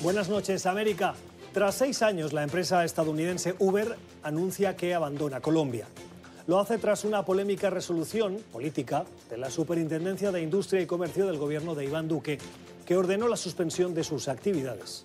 Buenas 0.00 0.28
noches, 0.28 0.64
América. 0.66 1.14
Tras 1.52 1.74
seis 1.74 2.02
años, 2.02 2.32
la 2.32 2.44
empresa 2.44 2.84
estadounidense 2.84 3.56
Uber 3.58 3.96
anuncia 4.22 4.76
que 4.76 4.94
abandona 4.94 5.40
Colombia. 5.40 5.88
Lo 6.46 6.60
hace 6.60 6.78
tras 6.78 7.04
una 7.04 7.24
polémica 7.24 7.68
resolución 7.68 8.36
política 8.52 9.04
de 9.28 9.38
la 9.38 9.50
Superintendencia 9.50 10.30
de 10.30 10.40
Industria 10.40 10.80
y 10.80 10.86
Comercio 10.86 11.26
del 11.26 11.36
gobierno 11.36 11.74
de 11.74 11.84
Iván 11.84 12.06
Duque, 12.06 12.38
que 12.86 12.96
ordenó 12.96 13.26
la 13.26 13.36
suspensión 13.36 13.92
de 13.92 14.04
sus 14.04 14.28
actividades. 14.28 15.04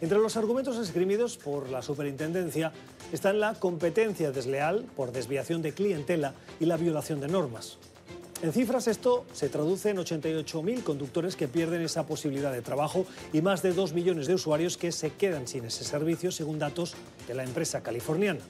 Entre 0.00 0.18
los 0.18 0.38
argumentos 0.38 0.78
esgrimidos 0.78 1.36
por 1.36 1.68
la 1.68 1.82
superintendencia 1.82 2.72
están 3.12 3.38
la 3.38 3.52
competencia 3.52 4.32
desleal 4.32 4.86
por 4.96 5.12
desviación 5.12 5.60
de 5.60 5.74
clientela 5.74 6.32
y 6.58 6.64
la 6.64 6.78
violación 6.78 7.20
de 7.20 7.28
normas. 7.28 7.76
En 8.42 8.52
cifras 8.52 8.86
esto 8.86 9.24
se 9.32 9.48
traduce 9.48 9.88
en 9.88 9.96
88.000 9.96 10.82
conductores 10.82 11.36
que 11.36 11.48
pierden 11.48 11.80
esa 11.80 12.06
posibilidad 12.06 12.52
de 12.52 12.60
trabajo 12.60 13.06
y 13.32 13.40
más 13.40 13.62
de 13.62 13.72
2 13.72 13.94
millones 13.94 14.26
de 14.26 14.34
usuarios 14.34 14.76
que 14.76 14.92
se 14.92 15.10
quedan 15.10 15.48
sin 15.48 15.64
ese 15.64 15.84
servicio 15.84 16.30
según 16.30 16.58
datos 16.58 16.94
de 17.26 17.34
la 17.34 17.44
empresa 17.44 17.82
californiana. 17.82 18.40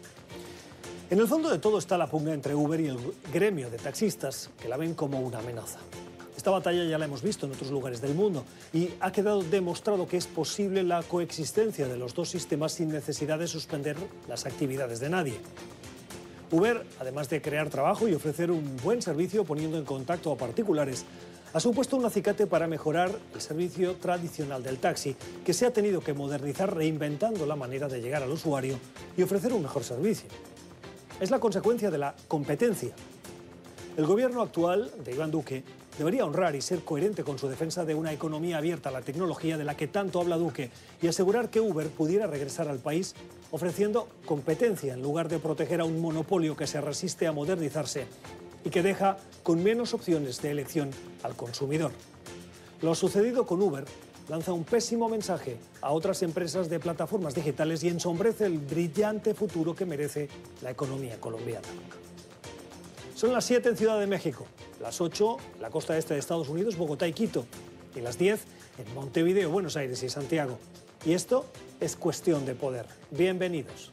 En 1.08 1.20
el 1.20 1.28
fondo 1.28 1.48
de 1.48 1.60
todo 1.60 1.78
está 1.78 1.96
la 1.96 2.10
pugna 2.10 2.34
entre 2.34 2.56
Uber 2.56 2.80
y 2.80 2.88
el 2.88 2.98
gremio 3.32 3.70
de 3.70 3.78
taxistas, 3.78 4.50
que 4.60 4.68
la 4.68 4.76
ven 4.76 4.94
como 4.94 5.20
una 5.20 5.38
amenaza. 5.38 5.78
Esta 6.36 6.50
batalla 6.50 6.82
ya 6.84 6.98
la 6.98 7.04
hemos 7.04 7.22
visto 7.22 7.46
en 7.46 7.52
otros 7.52 7.70
lugares 7.70 8.00
del 8.00 8.14
mundo 8.14 8.44
y 8.72 8.90
ha 8.98 9.12
quedado 9.12 9.42
demostrado 9.42 10.08
que 10.08 10.16
es 10.16 10.26
posible 10.26 10.82
la 10.82 11.04
coexistencia 11.04 11.86
de 11.86 11.96
los 11.96 12.12
dos 12.12 12.28
sistemas 12.28 12.72
sin 12.72 12.88
necesidad 12.88 13.38
de 13.38 13.46
suspender 13.46 13.96
las 14.28 14.46
actividades 14.46 14.98
de 14.98 15.10
nadie. 15.10 15.40
Uber, 16.50 16.84
además 17.00 17.28
de 17.28 17.42
crear 17.42 17.68
trabajo 17.70 18.08
y 18.08 18.14
ofrecer 18.14 18.50
un 18.50 18.76
buen 18.82 19.02
servicio 19.02 19.44
poniendo 19.44 19.78
en 19.78 19.84
contacto 19.84 20.32
a 20.32 20.36
particulares, 20.36 21.04
ha 21.52 21.60
supuesto 21.60 21.96
un 21.96 22.04
acicate 22.04 22.46
para 22.46 22.66
mejorar 22.66 23.10
el 23.34 23.40
servicio 23.40 23.94
tradicional 23.94 24.62
del 24.62 24.78
taxi, 24.78 25.16
que 25.44 25.52
se 25.52 25.66
ha 25.66 25.72
tenido 25.72 26.00
que 26.00 26.12
modernizar 26.14 26.74
reinventando 26.74 27.46
la 27.46 27.56
manera 27.56 27.88
de 27.88 28.00
llegar 28.00 28.22
al 28.22 28.30
usuario 28.30 28.78
y 29.16 29.22
ofrecer 29.22 29.52
un 29.52 29.62
mejor 29.62 29.84
servicio 29.84 30.28
es 31.20 31.30
la 31.30 31.38
consecuencia 31.38 31.90
de 31.90 31.98
la 31.98 32.14
competencia. 32.28 32.94
El 33.96 34.04
gobierno 34.04 34.42
actual 34.42 34.92
de 35.02 35.14
Iván 35.14 35.30
Duque 35.30 35.64
debería 35.96 36.26
honrar 36.26 36.54
y 36.54 36.60
ser 36.60 36.80
coherente 36.80 37.24
con 37.24 37.38
su 37.38 37.48
defensa 37.48 37.86
de 37.86 37.94
una 37.94 38.12
economía 38.12 38.58
abierta 38.58 38.90
a 38.90 38.92
la 38.92 39.00
tecnología 39.00 39.56
de 39.56 39.64
la 39.64 39.74
que 39.74 39.88
tanto 39.88 40.20
habla 40.20 40.36
Duque 40.36 40.70
y 41.00 41.06
asegurar 41.06 41.48
que 41.48 41.62
Uber 41.62 41.88
pudiera 41.88 42.26
regresar 42.26 42.68
al 42.68 42.78
país 42.78 43.14
ofreciendo 43.50 44.06
competencia 44.26 44.92
en 44.92 45.00
lugar 45.00 45.30
de 45.30 45.38
proteger 45.38 45.80
a 45.80 45.86
un 45.86 45.98
monopolio 45.98 46.54
que 46.54 46.66
se 46.66 46.78
resiste 46.82 47.26
a 47.26 47.32
modernizarse 47.32 48.06
y 48.66 48.68
que 48.68 48.82
deja 48.82 49.16
con 49.42 49.62
menos 49.62 49.94
opciones 49.94 50.42
de 50.42 50.50
elección 50.50 50.90
al 51.22 51.34
consumidor. 51.34 51.92
Lo 52.82 52.94
sucedido 52.94 53.46
con 53.46 53.62
Uber 53.62 53.86
lanza 54.28 54.52
un 54.52 54.64
pésimo 54.64 55.08
mensaje 55.08 55.56
a 55.80 55.92
otras 55.92 56.22
empresas 56.22 56.68
de 56.68 56.80
plataformas 56.80 57.34
digitales 57.34 57.82
y 57.82 57.88
ensombrece 57.88 58.44
el 58.44 58.58
brillante 58.58 59.32
futuro 59.32 59.74
que 59.74 59.86
merece 59.86 60.28
la 60.60 60.70
economía 60.70 61.18
colombiana. 61.18 61.66
Son 63.16 63.32
las 63.32 63.46
7 63.46 63.70
en 63.70 63.76
Ciudad 63.78 63.98
de 63.98 64.06
México, 64.06 64.44
las 64.78 65.00
8 65.00 65.38
en 65.54 65.62
la 65.62 65.70
costa 65.70 65.96
este 65.96 66.12
de 66.12 66.20
Estados 66.20 66.50
Unidos, 66.50 66.76
Bogotá 66.76 67.08
y 67.08 67.14
Quito, 67.14 67.46
y 67.94 68.00
las 68.02 68.18
10 68.18 68.38
en 68.76 68.94
Montevideo, 68.94 69.48
Buenos 69.48 69.74
Aires 69.78 70.02
y 70.02 70.10
Santiago. 70.10 70.58
Y 71.02 71.14
esto 71.14 71.46
es 71.80 71.96
cuestión 71.96 72.44
de 72.44 72.54
poder. 72.54 72.84
Bienvenidos. 73.10 73.90